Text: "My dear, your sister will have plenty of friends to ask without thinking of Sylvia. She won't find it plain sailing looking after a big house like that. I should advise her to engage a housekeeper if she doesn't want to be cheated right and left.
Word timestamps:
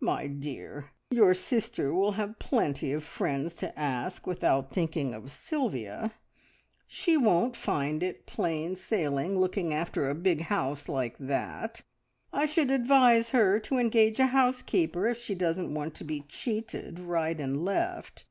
"My 0.00 0.26
dear, 0.26 0.90
your 1.10 1.32
sister 1.32 1.90
will 1.94 2.12
have 2.20 2.38
plenty 2.38 2.92
of 2.92 3.02
friends 3.02 3.54
to 3.54 3.78
ask 3.78 4.26
without 4.26 4.70
thinking 4.70 5.14
of 5.14 5.32
Sylvia. 5.32 6.12
She 6.86 7.16
won't 7.16 7.56
find 7.56 8.02
it 8.02 8.26
plain 8.26 8.76
sailing 8.76 9.38
looking 9.40 9.72
after 9.72 10.10
a 10.10 10.14
big 10.14 10.42
house 10.52 10.90
like 10.90 11.16
that. 11.16 11.80
I 12.34 12.44
should 12.44 12.70
advise 12.70 13.30
her 13.30 13.58
to 13.60 13.78
engage 13.78 14.20
a 14.20 14.26
housekeeper 14.26 15.06
if 15.06 15.18
she 15.22 15.34
doesn't 15.34 15.72
want 15.72 15.94
to 15.94 16.04
be 16.04 16.20
cheated 16.28 17.00
right 17.00 17.40
and 17.40 17.64
left. 17.64 18.24